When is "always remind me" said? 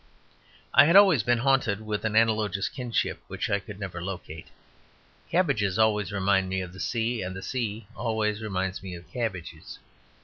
5.77-6.61